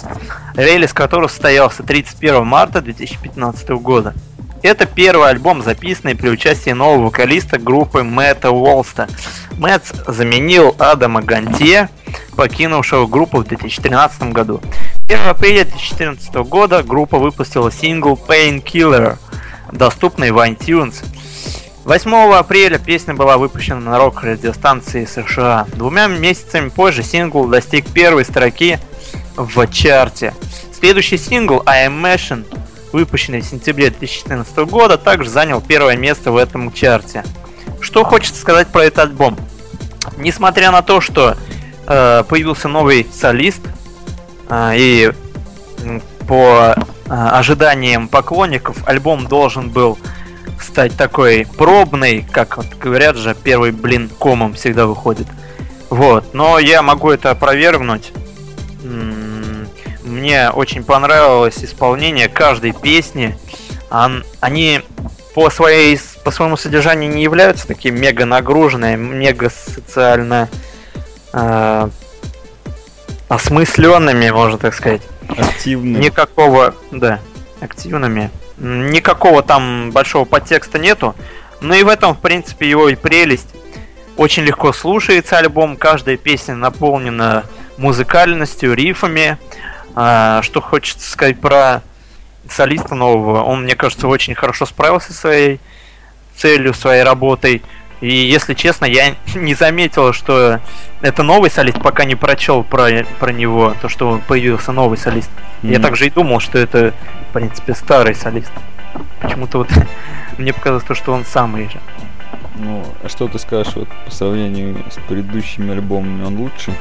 релиз 0.56 0.92
которого 0.92 1.28
состоялся 1.28 1.84
31 1.84 2.44
марта 2.44 2.80
2015 2.80 3.68
года. 3.70 4.14
Это 4.62 4.84
первый 4.84 5.30
альбом, 5.30 5.62
записанный 5.62 6.16
при 6.16 6.28
участии 6.28 6.70
нового 6.70 7.06
вокалиста 7.06 7.58
группы 7.58 8.02
Мэтта 8.02 8.50
Уолста. 8.50 9.08
Мэтт 9.58 9.94
заменил 10.08 10.74
Адама 10.78 11.22
Гантье, 11.22 11.88
покинувшего 12.36 13.06
группу 13.06 13.38
в 13.38 13.44
2013 13.44 14.32
году. 14.32 14.60
1 15.06 15.28
апреля 15.28 15.64
2014 15.64 16.34
года 16.48 16.82
группа 16.82 17.18
выпустила 17.18 17.70
сингл 17.70 18.18
Painkiller, 18.28 19.16
доступный 19.72 20.30
в 20.30 20.38
iTunes. 20.38 21.04
8 21.84 22.34
апреля 22.34 22.78
песня 22.78 23.14
была 23.14 23.38
выпущена 23.38 23.80
на 23.80 23.98
рок-радиостанции 23.98 25.04
США. 25.04 25.66
Двумя 25.74 26.06
месяцами 26.06 26.68
позже 26.68 27.02
сингл 27.02 27.46
достиг 27.46 27.86
первой 27.86 28.24
строки 28.24 28.78
в 29.36 29.66
чарте. 29.68 30.34
Следующий 30.78 31.16
сингл 31.16 31.62
I 31.66 31.86
Am 31.88 32.00
Machine 32.00 32.44
выпущенный 32.92 33.40
в 33.40 33.44
сентябре 33.44 33.90
2014 33.90 34.56
года, 34.58 34.98
также 34.98 35.30
занял 35.30 35.60
первое 35.60 35.96
место 35.96 36.32
в 36.32 36.36
этом 36.36 36.72
чарте. 36.72 37.24
Что 37.80 38.04
хочется 38.04 38.40
сказать 38.40 38.68
про 38.68 38.84
этот 38.84 38.98
альбом? 39.00 39.38
Несмотря 40.16 40.70
на 40.70 40.82
то, 40.82 41.00
что 41.00 41.36
э, 41.86 42.24
появился 42.28 42.68
новый 42.68 43.06
солист, 43.12 43.60
э, 44.48 44.72
и 44.76 45.12
по 46.26 46.74
ожиданиям 47.10 48.08
поклонников 48.08 48.86
альбом 48.86 49.26
должен 49.26 49.70
был 49.70 49.98
стать 50.60 50.96
такой 50.96 51.46
пробный, 51.58 52.26
как 52.30 52.56
вот 52.56 52.66
говорят 52.80 53.16
же, 53.16 53.34
первый 53.34 53.72
блин 53.72 54.08
комом 54.08 54.54
всегда 54.54 54.86
выходит. 54.86 55.26
Вот, 55.88 56.34
но 56.34 56.58
я 56.58 56.82
могу 56.82 57.10
это 57.10 57.30
опровергнуть 57.30 58.12
мне 60.10 60.50
очень 60.50 60.84
понравилось 60.84 61.64
исполнение 61.64 62.28
каждой 62.28 62.72
песни. 62.72 63.38
Они 63.88 64.82
по, 65.34 65.50
своей, 65.50 65.98
по 66.24 66.30
своему 66.30 66.56
содержанию 66.56 67.10
не 67.10 67.22
являются 67.22 67.66
такими 67.66 67.98
мега 67.98 68.24
нагруженными, 68.24 68.96
мега 68.96 69.50
социально 69.50 70.48
э, 71.32 71.88
осмысленными, 73.30 74.28
можно 74.30 74.58
так 74.58 74.74
сказать. 74.74 75.02
Активными. 75.28 76.02
Никакого, 76.02 76.74
да, 76.90 77.20
активными. 77.60 78.30
Никакого 78.58 79.42
там 79.42 79.92
большого 79.92 80.24
подтекста 80.24 80.78
нету. 80.78 81.14
Но 81.60 81.74
и 81.74 81.84
в 81.84 81.88
этом, 81.88 82.14
в 82.14 82.20
принципе, 82.20 82.68
его 82.68 82.88
и 82.88 82.96
прелесть. 82.96 83.48
Очень 84.16 84.42
легко 84.42 84.72
слушается 84.72 85.38
альбом, 85.38 85.76
каждая 85.76 86.16
песня 86.16 86.56
наполнена 86.56 87.44
музыкальностью, 87.78 88.74
рифами. 88.74 89.38
А, 89.94 90.42
что 90.42 90.60
хочется 90.60 91.08
сказать 91.08 91.40
про 91.40 91.82
солиста 92.48 92.96
нового. 92.96 93.44
Он, 93.44 93.62
мне 93.62 93.76
кажется, 93.76 94.08
очень 94.08 94.34
хорошо 94.34 94.66
справился 94.66 95.12
со 95.12 95.20
своей 95.20 95.60
целью, 96.36 96.74
своей 96.74 97.04
работой. 97.04 97.62
И 98.00 98.12
если 98.12 98.54
честно, 98.54 98.86
я 98.86 99.14
не 99.34 99.54
заметил, 99.54 100.12
что 100.12 100.60
это 101.00 101.22
новый 101.22 101.50
солист, 101.50 101.80
пока 101.82 102.04
не 102.04 102.14
прочел 102.14 102.62
про, 102.62 103.04
про 103.18 103.32
него, 103.32 103.74
то, 103.80 103.88
что 103.88 104.20
появился 104.26 104.72
новый 104.72 104.98
солист. 104.98 105.30
Mm-hmm. 105.62 105.72
Я 105.72 105.78
также 105.80 106.06
и 106.06 106.10
думал, 106.10 106.40
что 106.40 106.58
это, 106.58 106.94
в 107.30 107.32
принципе, 107.32 107.74
старый 107.74 108.14
солист. 108.14 108.52
Почему-то 109.20 109.58
вот 109.58 109.68
мне 110.38 110.52
показалось 110.52 110.84
то, 110.84 110.94
что 110.94 111.12
он 111.12 111.24
самый 111.24 111.68
же. 111.68 111.80
Ну, 112.56 112.84
а 113.02 113.08
что 113.08 113.28
ты 113.28 113.38
скажешь 113.38 113.74
вот 113.74 113.88
по 114.04 114.10
сравнению 114.10 114.76
с 114.90 114.96
предыдущими 115.08 115.72
альбомами, 115.72 116.24
он 116.24 116.36
лучше? 116.38 116.74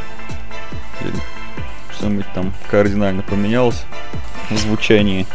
Или 1.02 1.14
что-нибудь 1.96 2.26
там 2.34 2.54
кардинально 2.70 3.22
поменялось 3.22 3.86
в 4.50 4.58
звучании? 4.58 5.26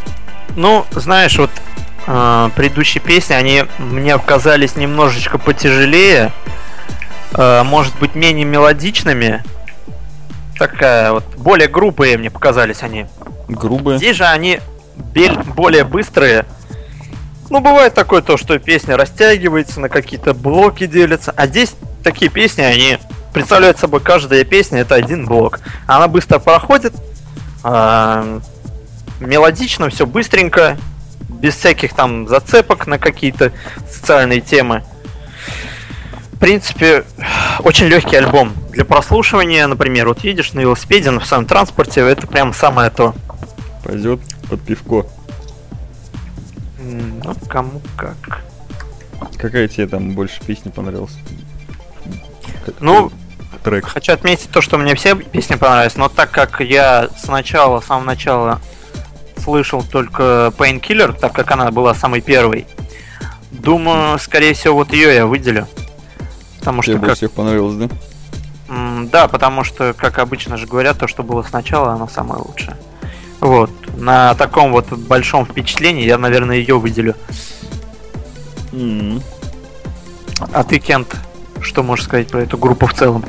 Ну, 0.56 0.84
знаешь, 0.92 1.38
вот 1.38 1.50
э, 2.06 2.50
предыдущие 2.54 3.02
песни, 3.02 3.34
они 3.34 3.64
мне 3.78 4.18
казались 4.18 4.76
немножечко 4.76 5.38
потяжелее, 5.38 6.32
э, 7.32 7.62
может 7.64 7.98
быть, 7.98 8.14
менее 8.14 8.44
мелодичными. 8.44 9.42
Такая 10.58 11.12
вот, 11.12 11.24
более 11.36 11.68
грубые 11.68 12.16
мне 12.16 12.30
показались 12.30 12.82
они. 12.82 13.06
Грубые? 13.48 13.98
Здесь 13.98 14.16
же 14.16 14.24
они 14.24 14.60
более 15.54 15.84
быстрые. 15.84 16.46
Ну, 17.50 17.60
бывает 17.60 17.94
такое 17.94 18.22
то, 18.22 18.36
что 18.36 18.58
песня 18.58 18.96
растягивается, 18.96 19.80
на 19.80 19.88
какие-то 19.88 20.32
блоки 20.34 20.86
делится. 20.86 21.32
А 21.36 21.46
здесь 21.46 21.74
такие 22.02 22.30
песни, 22.30 22.62
они 22.62 22.98
представляет 23.32 23.78
собой 23.78 24.00
каждая 24.00 24.44
песня 24.44 24.80
это 24.80 24.94
один 24.94 25.26
блок. 25.26 25.60
Она 25.86 26.08
быстро 26.08 26.38
проходит, 26.38 26.94
э, 27.64 28.40
мелодично, 29.20 29.90
все 29.90 30.06
быстренько, 30.06 30.78
без 31.40 31.54
всяких 31.54 31.94
там 31.94 32.28
зацепок 32.28 32.86
на 32.86 32.98
какие-то 32.98 33.52
социальные 33.90 34.40
темы. 34.40 34.84
В 36.32 36.38
принципе, 36.38 37.04
очень 37.60 37.86
легкий 37.86 38.16
альбом. 38.16 38.52
Для 38.70 38.84
прослушивания, 38.84 39.66
например, 39.66 40.08
вот 40.08 40.20
едешь 40.24 40.52
на 40.52 40.60
велосипеде, 40.60 41.10
на 41.10 41.20
своем 41.20 41.46
транспорте, 41.46 42.00
это 42.00 42.26
прям 42.26 42.52
самое 42.52 42.90
то. 42.90 43.14
Пойдет 43.84 44.20
под 44.48 44.60
пивко. 44.62 45.06
Ну, 46.78 47.34
кому 47.48 47.80
как. 47.96 48.42
Какая 49.38 49.68
тебе 49.68 49.86
там 49.86 50.12
больше 50.12 50.40
песни 50.44 50.70
понравилась? 50.70 51.16
Ну, 52.80 53.10
трек. 53.62 53.86
Хочу 53.86 54.12
отметить 54.12 54.50
то, 54.50 54.60
что 54.60 54.78
мне 54.78 54.94
все 54.94 55.14
песни 55.14 55.56
понравились, 55.56 55.96
но 55.96 56.08
так 56.08 56.30
как 56.30 56.60
я 56.60 57.08
сначала, 57.18 57.80
с 57.80 57.86
самого 57.86 58.04
начала 58.04 58.60
слышал 59.44 59.82
только 59.82 60.52
Painkiller, 60.56 61.16
так 61.18 61.32
как 61.32 61.50
она 61.50 61.70
была 61.70 61.94
самой 61.94 62.20
первой, 62.20 62.66
думаю, 63.50 64.18
скорее 64.18 64.54
всего, 64.54 64.76
вот 64.76 64.92
ее 64.92 65.14
я 65.14 65.26
выделю. 65.26 65.68
Потому 66.58 66.82
Тебе 66.82 66.96
что 66.96 67.06
как... 67.06 67.16
всех 67.16 67.32
понравилось, 67.32 67.76
да? 67.76 67.88
М 68.68 69.08
да, 69.08 69.28
потому 69.28 69.64
что, 69.64 69.92
как 69.92 70.18
обычно 70.18 70.56
же 70.56 70.66
говорят, 70.66 70.98
то, 70.98 71.06
что 71.06 71.22
было 71.22 71.42
сначала, 71.42 71.92
оно 71.92 72.08
самое 72.08 72.42
лучшее. 72.42 72.76
Вот. 73.40 73.70
На 73.98 74.34
таком 74.34 74.72
вот 74.72 74.90
большом 74.90 75.44
впечатлении 75.44 76.06
я, 76.06 76.16
наверное, 76.16 76.56
ее 76.56 76.78
выделю. 76.78 77.14
Mm. 78.72 79.22
А 80.52 80.64
ты, 80.64 80.78
Кент, 80.78 81.14
что 81.60 81.82
можешь 81.82 82.06
сказать 82.06 82.28
про 82.28 82.42
эту 82.42 82.56
группу 82.56 82.86
в 82.86 82.94
целом? 82.94 83.24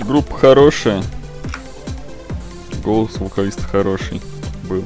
Группа 0.00 0.36
хорошая. 0.36 1.02
Голос 2.84 3.16
вокалиста 3.18 3.62
хороший 3.62 4.20
был. 4.66 4.84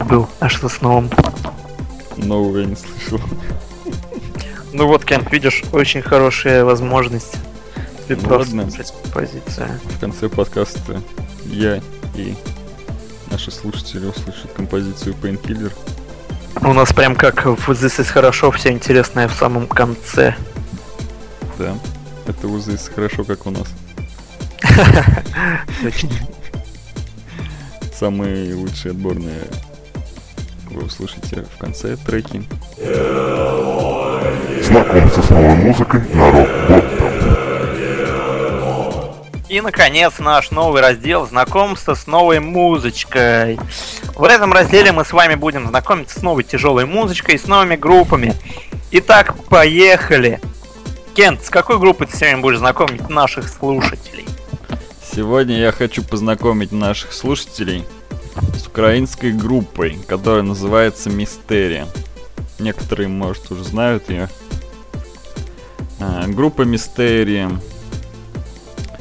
Был. 0.08 0.28
А 0.40 0.48
что 0.48 0.68
с 0.68 0.80
новым? 0.80 1.10
Нового 2.16 2.58
я 2.58 2.66
не 2.66 2.76
слышал. 2.76 3.20
Ну 4.70 4.86
вот, 4.86 5.04
Кент, 5.04 5.32
видишь, 5.32 5.62
очень 5.72 6.02
хорошая 6.02 6.62
возможность. 6.62 7.36
Тебе 8.06 8.18
ну, 8.20 8.28
просто 8.28 8.54
ладно. 8.54 8.72
позиция. 9.14 9.80
В 9.84 9.98
конце 9.98 10.28
подкаста 10.28 11.00
я 11.46 11.80
и 12.14 12.34
наши 13.30 13.50
слушатели 13.50 14.04
услышат 14.04 14.52
композицию 14.52 15.14
Painkiller. 15.20 15.72
У 16.60 16.72
нас 16.74 16.92
прям 16.92 17.16
как 17.16 17.46
в 17.46 17.70
This 17.70 17.98
is 17.98 18.04
хорошо, 18.04 18.50
все 18.50 18.70
интересное 18.70 19.26
в 19.26 19.32
самом 19.32 19.66
конце. 19.66 20.36
Да. 21.58 21.74
Это 22.26 22.46
узы 22.46 22.76
хорошо, 22.94 23.24
как 23.24 23.46
у 23.46 23.50
нас. 23.50 23.68
Самые 27.98 28.54
лучшие 28.54 28.92
отборные 28.92 29.42
вы 30.70 30.84
услышите 30.84 31.44
в 31.52 31.58
конце 31.58 31.96
треки. 31.96 32.44
Знакомься 34.62 35.20
с 35.20 35.30
новой 35.30 35.56
музыкой 35.56 36.02
на 36.14 36.80
И, 39.48 39.60
наконец, 39.60 40.20
наш 40.20 40.52
новый 40.52 40.80
раздел 40.80 41.26
«Знакомство 41.26 41.94
с 41.94 42.06
новой 42.06 42.38
музычкой». 42.38 43.58
В 44.14 44.22
этом 44.22 44.52
разделе 44.52 44.92
мы 44.92 45.04
с 45.04 45.12
вами 45.12 45.34
будем 45.34 45.66
знакомиться 45.66 46.20
с 46.20 46.22
новой 46.22 46.44
тяжелой 46.44 46.86
музычкой 46.86 47.34
и 47.34 47.38
с 47.38 47.48
новыми 47.48 47.74
группами. 47.74 48.34
Итак, 48.92 49.34
поехали! 49.46 50.40
Кент, 51.16 51.44
с 51.44 51.50
какой 51.50 51.80
группой 51.80 52.06
ты 52.06 52.16
сегодня 52.16 52.38
будешь 52.38 52.58
знакомить 52.58 53.08
наших 53.08 53.48
слушателей? 53.48 54.17
Сегодня 55.18 55.58
я 55.58 55.72
хочу 55.72 56.04
познакомить 56.04 56.70
наших 56.70 57.12
слушателей 57.12 57.84
с 58.56 58.68
украинской 58.68 59.32
группой, 59.32 59.98
которая 60.06 60.44
называется 60.44 61.10
Мистерия. 61.10 61.88
Некоторые, 62.60 63.08
может, 63.08 63.50
уже 63.50 63.64
знают 63.64 64.08
ее. 64.10 64.28
группа 66.28 66.62
Мистерия. 66.62 67.50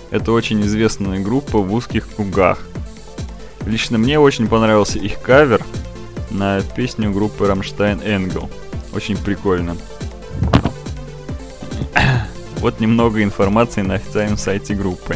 Это 0.10 0.32
очень 0.32 0.64
известная 0.64 1.20
группа 1.20 1.60
в 1.60 1.72
узких 1.72 2.08
кругах. 2.16 2.64
Лично 3.68 4.00
мне 4.00 4.20
очень 4.20 4.48
понравился 4.48 4.98
их 4.98 5.22
кавер 5.22 5.64
на 6.32 6.62
песню 6.62 7.12
группы 7.12 7.46
Rammstein 7.46 8.04
Engel. 8.04 8.50
Очень 8.92 9.18
прикольно. 9.18 9.78
Вот 12.58 12.80
немного 12.80 13.22
информации 13.22 13.84
на 13.84 13.94
официальном 13.94 14.40
сайте 14.40 14.74
группы. 14.74 15.16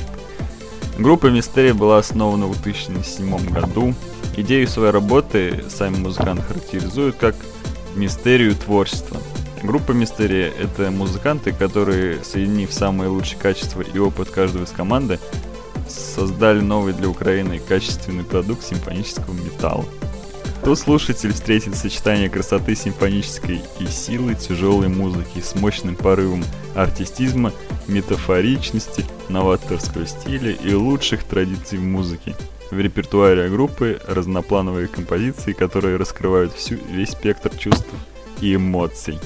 Группа 1.02 1.32
Мистерия 1.32 1.74
была 1.74 1.98
основана 1.98 2.46
в 2.46 2.62
2007 2.62 3.50
году. 3.50 3.96
Идею 4.38 4.68
своей 4.68 4.92
работы 4.92 5.66
сами 5.68 5.98
музыканты 5.98 6.44
характеризуют 6.44 7.16
как 7.16 7.36
мистерию 7.96 8.56
творчества. 8.56 9.18
Группа 9.64 9.94
Мистерия— 9.94 10.52
это 10.60 10.92
музыканты, 10.92 11.54
которые, 11.54 12.24
соединив 12.24 12.72
самые 12.72 13.10
лучшие 13.10 13.40
качества 13.40 13.82
и 13.82 13.98
опыт 13.98 14.30
каждого 14.30 14.66
из 14.66 14.70
команды, 14.70 15.20
создали 15.90 16.60
новый 16.60 16.94
для 16.94 17.10
Украины 17.10 17.58
качественный 17.58 18.24
продукт 18.24 18.64
симфонического 18.64 19.34
металла. 19.34 19.86
Тут 20.64 20.78
слушатель 20.78 21.34
встретит 21.34 21.76
сочетание 21.76 22.30
красоты 22.30 22.76
симфонической 22.76 23.62
и 23.80 23.88
силы 23.88 24.36
тяжелой 24.36 24.90
музыки 24.90 25.40
с 25.40 25.56
мощным 25.56 25.96
порывом 25.96 26.44
артистизма, 26.76 27.52
метафоричности, 27.88 29.04
новаторского 29.28 30.06
стиля 30.06 30.52
и 30.52 30.74
лучших 30.76 31.24
традиций 31.24 31.80
в 31.80 31.84
музыке. 31.84 32.36
В 32.70 32.80
репертуаре 32.80 33.50
группы 33.50 34.00
разноплановые 34.08 34.88
композиции, 34.88 35.54
которые 35.54 35.98
раскрывают 35.98 36.54
всю, 36.54 36.76
весь 36.92 37.10
спектр 37.10 37.50
чувств 37.58 37.90
и 38.40 38.54
эмоций. 38.54 39.18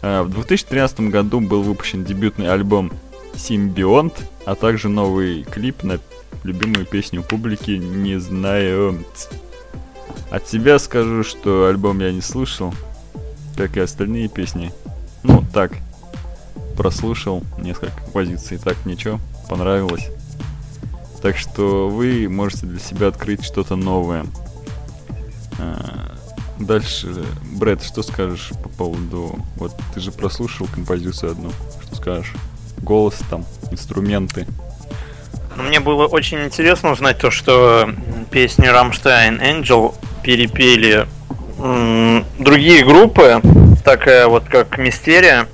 А, 0.00 0.22
в 0.22 0.30
2013 0.30 1.00
году 1.10 1.40
был 1.40 1.62
выпущен 1.62 2.04
дебютный 2.04 2.52
альбом 2.52 2.92
Симбионт, 3.34 4.14
а 4.44 4.54
также 4.54 4.88
новый 4.88 5.42
клип 5.42 5.82
на 5.82 5.98
любимую 6.44 6.86
песню 6.86 7.24
публики 7.24 7.72
«Не 7.72 8.20
знаю». 8.20 9.04
От 10.30 10.48
себя 10.48 10.78
скажу, 10.78 11.22
что 11.22 11.66
альбом 11.66 12.00
я 12.00 12.12
не 12.12 12.20
слушал, 12.20 12.74
как 13.56 13.76
и 13.76 13.80
остальные 13.80 14.28
песни. 14.28 14.72
Ну, 15.22 15.44
так, 15.52 15.72
прослушал 16.76 17.42
несколько 17.58 17.96
композиций, 18.02 18.58
так 18.58 18.76
ничего, 18.84 19.18
понравилось. 19.48 20.08
Так 21.22 21.36
что 21.36 21.88
вы 21.88 22.28
можете 22.28 22.66
для 22.66 22.78
себя 22.78 23.08
открыть 23.08 23.44
что-то 23.44 23.76
новое. 23.76 24.26
А, 25.58 26.14
дальше, 26.60 27.24
Брэд, 27.52 27.82
что 27.82 28.02
скажешь 28.02 28.52
по 28.62 28.68
поводу... 28.68 29.38
Вот 29.56 29.74
ты 29.94 30.00
же 30.00 30.12
прослушал 30.12 30.66
композицию 30.66 31.32
одну. 31.32 31.50
Что 31.82 31.96
скажешь? 31.96 32.34
Голос 32.78 33.16
там, 33.30 33.44
инструменты. 33.70 34.46
Мне 35.56 35.80
было 35.80 36.06
очень 36.06 36.44
интересно 36.44 36.92
узнать 36.92 37.18
то, 37.18 37.30
что 37.30 37.90
песни 38.30 38.66
Rammstein 38.66 39.40
Angel 39.40 39.94
перепели 40.22 41.06
другие 42.38 42.84
группы, 42.84 43.40
такая 43.84 44.26
вот 44.26 44.44
как 44.44 44.78
Мистерия. 44.78 45.48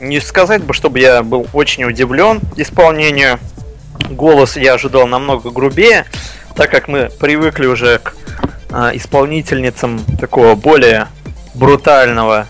Не 0.00 0.20
сказать 0.20 0.62
бы, 0.62 0.74
чтобы 0.74 1.00
я 1.00 1.22
был 1.22 1.46
очень 1.54 1.84
удивлен 1.84 2.40
исполнению. 2.56 3.38
Голос 4.10 4.56
я 4.56 4.74
ожидал 4.74 5.06
намного 5.06 5.50
грубее, 5.50 6.04
так 6.54 6.70
как 6.70 6.88
мы 6.88 7.08
привыкли 7.18 7.66
уже 7.66 7.98
к 8.00 8.14
э, 8.70 8.90
исполнительницам 8.94 10.04
такого 10.20 10.56
более 10.56 11.08
брутального 11.54 12.46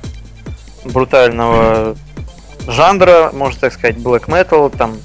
брутального 0.84 1.96
жанра, 2.66 3.30
можно 3.32 3.60
так 3.60 3.72
сказать, 3.72 3.96
black 3.96 4.26
metal, 4.26 4.74
там, 4.76 4.96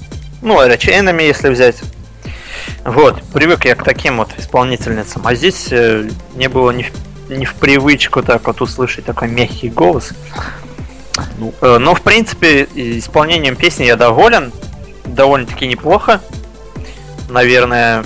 ну, 0.42 0.60
Rage 0.60 0.88
Enemy, 0.88 1.26
если 1.26 1.48
взять. 1.50 1.76
Вот, 2.84 3.22
привык 3.34 3.64
я 3.66 3.74
к 3.74 3.84
таким 3.84 4.18
вот 4.18 4.30
исполнительницам. 4.38 5.26
А 5.26 5.34
здесь 5.34 5.68
э, 5.70 6.08
не 6.34 6.48
было 6.48 6.70
ни 6.70 6.84
в, 6.84 7.30
ни 7.30 7.44
в 7.44 7.54
привычку 7.54 8.22
так 8.22 8.46
вот 8.46 8.60
услышать 8.62 9.04
такой 9.04 9.28
мягкий 9.28 9.68
голос. 9.68 10.12
Ну. 11.38 11.52
Э, 11.60 11.78
но, 11.78 11.94
в 11.94 12.00
принципе, 12.00 12.66
исполнением 12.74 13.56
песни 13.56 13.84
я 13.84 13.96
доволен. 13.96 14.52
Довольно-таки 15.04 15.66
неплохо. 15.66 16.20
Наверное, 17.28 18.04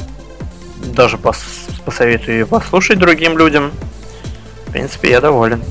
даже 0.76 1.18
пос 1.18 1.38
посоветую 1.84 2.46
послушать 2.46 2.98
другим 2.98 3.38
людям. 3.38 3.70
В 4.66 4.72
принципе, 4.72 5.10
я 5.10 5.20
доволен. 5.20 5.62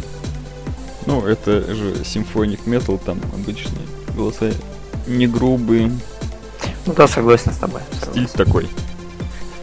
Ну, 1.06 1.26
это 1.26 1.74
же 1.74 2.06
симфоник 2.06 2.66
метал, 2.66 2.98
там 2.98 3.20
обычные 3.34 3.86
голоса 4.16 4.52
не 5.08 5.28
грубые. 5.28 5.92
Ну 6.86 6.94
да, 6.94 7.08
согласен 7.08 7.54
с 7.54 7.58
тобой. 7.58 7.82
Стиль 8.12 8.28
такой. 8.28 8.70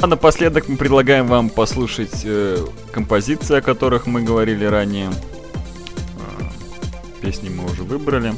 А 0.01 0.07
напоследок 0.07 0.69
мы 0.69 0.79
предлагаем 0.79 1.27
вам 1.27 1.51
послушать 1.51 2.23
э, 2.25 2.65
композиции, 2.91 3.59
о 3.59 3.61
которых 3.61 4.07
мы 4.07 4.23
говорили 4.23 4.65
ранее. 4.65 5.11
Э, 5.11 7.21
песни 7.21 7.51
мы 7.51 7.71
уже 7.71 7.83
выбрали. 7.83 8.33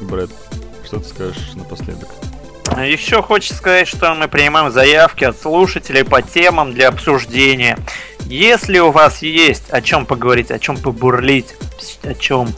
Брэд, 0.00 0.30
что 0.84 1.00
ты 1.00 1.08
скажешь 1.08 1.54
напоследок? 1.54 2.08
Еще 2.76 3.22
хочется 3.22 3.56
сказать, 3.56 3.88
что 3.88 4.14
мы 4.14 4.28
принимаем 4.28 4.70
заявки 4.70 5.24
от 5.24 5.40
слушателей 5.40 6.04
по 6.04 6.20
темам 6.20 6.74
для 6.74 6.88
обсуждения. 6.88 7.78
Если 8.26 8.78
у 8.78 8.90
вас 8.90 9.22
есть 9.22 9.70
о 9.70 9.80
чем 9.80 10.04
поговорить, 10.04 10.50
о 10.50 10.58
чем 10.58 10.76
побурлить, 10.76 11.56
о 12.02 12.14
чем 12.14 12.50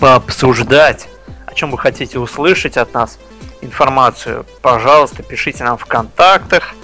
пообсуждать, 0.00 1.06
о 1.46 1.52
чем 1.52 1.70
вы 1.70 1.78
хотите 1.78 2.18
услышать 2.18 2.78
от 2.78 2.94
нас 2.94 3.18
информацию, 3.66 4.46
пожалуйста, 4.62 5.22
пишите 5.22 5.64
нам 5.64 5.76
в 5.76 5.86
контактах 5.86 6.74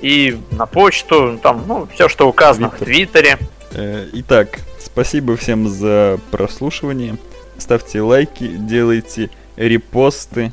и 0.00 0.40
на 0.52 0.66
почту, 0.66 1.38
там, 1.42 1.64
ну, 1.66 1.88
все, 1.92 2.08
что 2.08 2.28
указано 2.28 2.66
Twitter. 2.66 2.76
в 2.76 2.84
Твиттере. 2.84 3.38
Э, 3.72 4.08
итак, 4.12 4.60
спасибо 4.78 5.36
всем 5.36 5.68
за 5.68 6.18
прослушивание. 6.30 7.16
Ставьте 7.58 8.00
лайки, 8.00 8.46
делайте 8.46 9.30
репосты, 9.56 10.52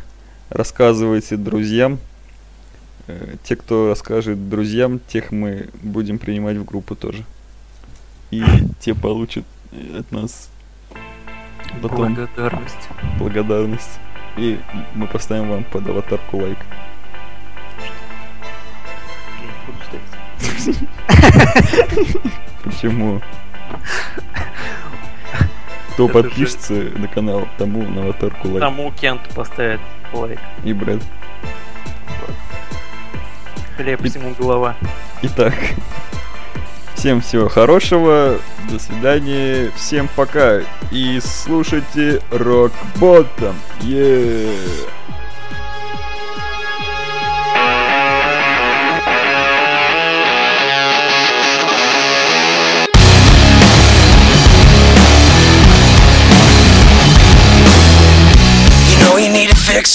рассказывайте 0.50 1.38
друзьям. 1.38 2.00
Э, 3.08 3.36
те, 3.44 3.56
кто 3.56 3.90
расскажет 3.90 4.50
друзьям, 4.50 5.00
тех 5.00 5.32
мы 5.32 5.70
будем 5.84 6.18
принимать 6.18 6.58
в 6.58 6.66
группу 6.66 6.96
тоже. 6.96 7.24
И 8.32 8.44
те 8.80 8.96
получат 8.96 9.46
от 9.98 10.12
нас 10.12 10.50
потом 11.82 12.16
благодарность. 12.16 12.90
Благодарность. 13.20 14.00
И 14.38 14.60
мы 14.94 15.08
поставим 15.08 15.50
вам 15.50 15.64
под 15.64 15.88
аватарку 15.88 16.38
лайк. 16.38 16.58
Почему? 22.64 23.22
Кто 25.94 26.10
подпишется 26.10 26.74
на 26.74 27.08
канал, 27.08 27.48
тому 27.58 27.84
на 27.84 28.04
аватарку 28.04 28.50
лайк. 28.50 28.60
Тому 28.60 28.92
Кенту 28.92 29.34
поставит 29.34 29.80
лайк. 30.12 30.40
И 30.66 30.74
Брэд. 30.74 31.02
Хлеб 33.78 34.02
всему 34.04 34.34
голова. 34.38 34.76
Итак, 35.22 35.54
всем 37.06 37.22
всего 37.22 37.48
хорошего, 37.50 38.40
до 38.68 38.80
свидания, 38.80 39.72
всем 39.76 40.10
пока 40.16 40.62
и 40.90 41.20
слушайте 41.24 42.20
Рок 42.32 42.72
Ботом. 43.00 43.56
Yeah. 43.82 44.50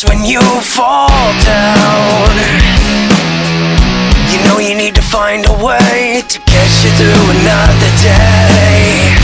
when 0.05 0.25
you 0.25 0.41
fall 0.63 1.09
down. 1.45 2.60
Need 4.91 4.97
to 4.97 5.03
find 5.03 5.47
a 5.47 5.53
way 5.65 6.21
to 6.27 6.39
get 6.41 6.69
you 6.83 6.91
through 6.99 7.31
another 7.39 7.91
day. 8.03 9.15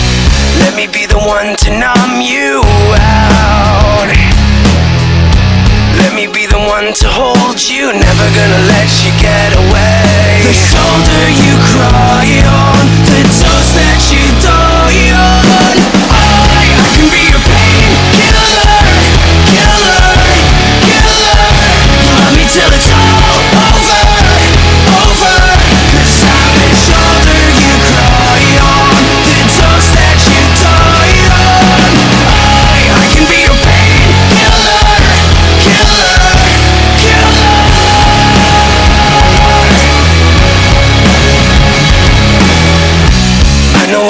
Let 0.62 0.76
me 0.76 0.87
be 0.87 1.07
the 1.07 1.18
one 1.18 1.57
to 1.57 1.70
numb 1.74 2.22
you 2.22 2.62
out. 2.94 4.07
Let 5.98 6.14
me 6.14 6.31
be 6.31 6.46
the 6.46 6.62
one 6.70 6.94
to 6.94 7.09
hold 7.11 7.59
you, 7.59 7.90
never 7.90 8.26
gonna 8.38 8.62
let 8.70 8.87
you 9.02 9.11
get 9.18 9.59
away. 9.59 9.65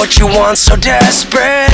what 0.07 0.19
you 0.19 0.27
want 0.27 0.57
so 0.57 0.73
desperately. 0.77 1.67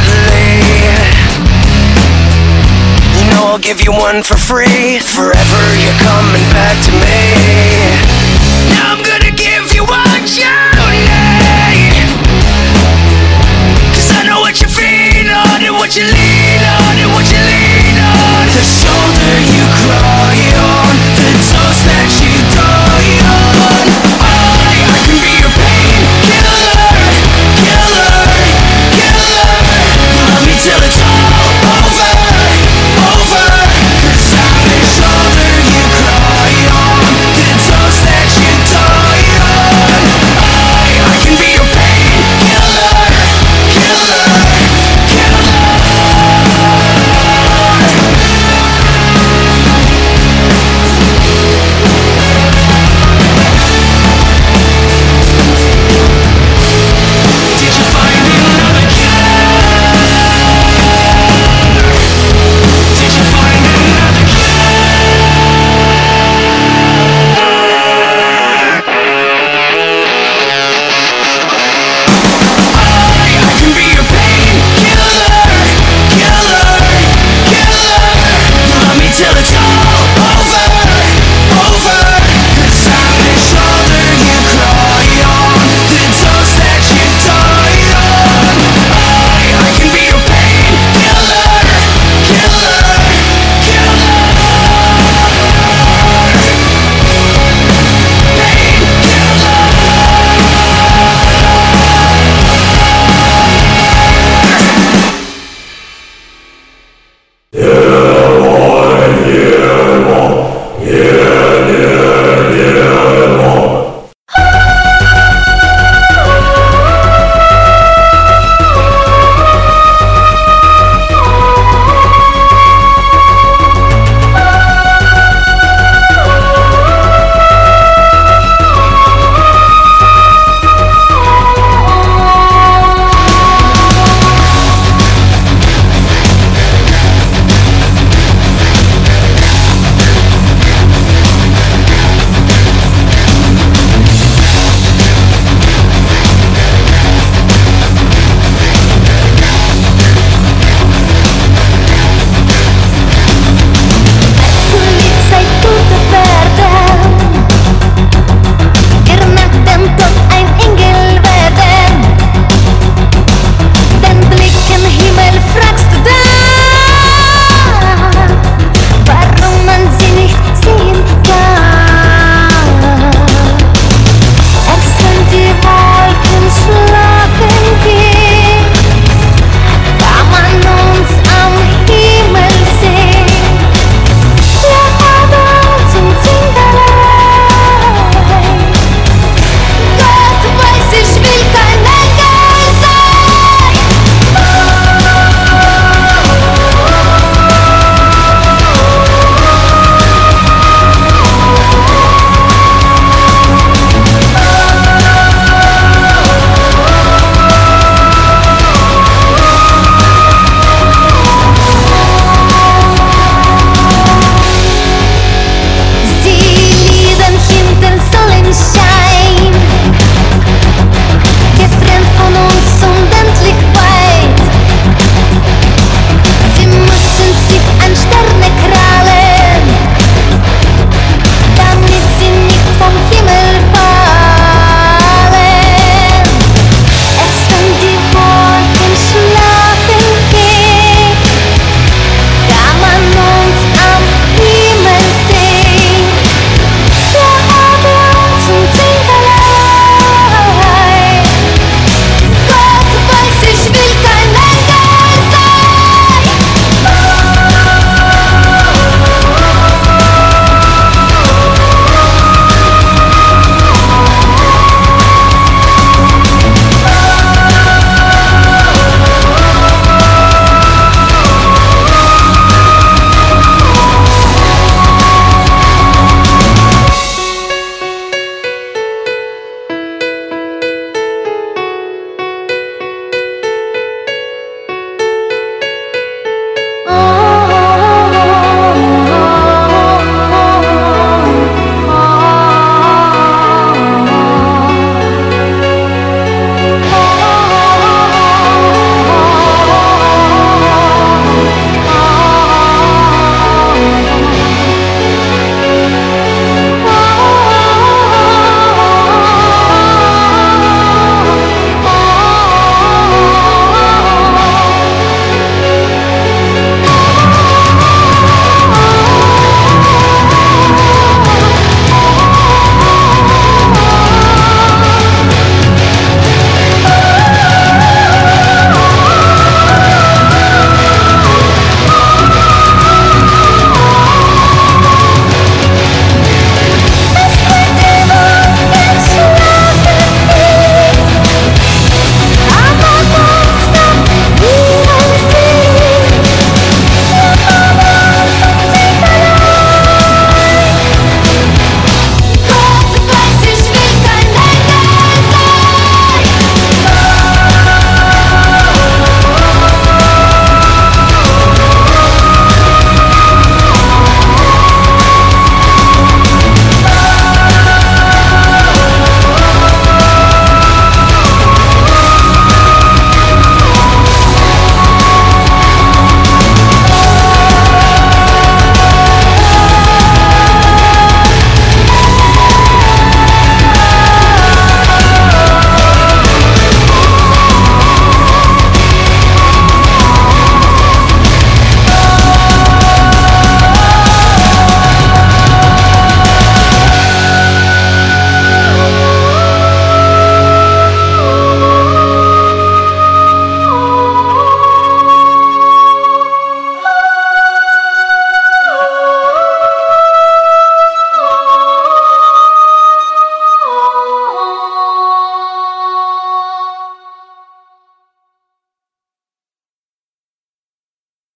You 3.13 3.29
know 3.29 3.53
I'll 3.53 3.59
give 3.59 3.79
you 3.85 3.91
one 3.91 4.23
for 4.23 4.33
free. 4.33 4.97
Forever 4.97 5.61
you're 5.77 5.99
coming 6.01 6.41
back 6.49 6.73
to 6.81 6.91
me. 6.97 7.21
Now 8.73 8.97
I'm 8.97 9.03
gonna 9.05 9.29
give 9.37 9.75
you 9.75 9.85
what 9.85 10.25
you 10.33 10.49
need. 10.81 11.93
Cause 13.93 14.09
I 14.09 14.25
know 14.25 14.41
what 14.41 14.59
you 14.59 14.67
feel, 14.67 15.29
and 15.29 15.75
what 15.77 15.95
you 15.95 16.01
need. 16.01 16.52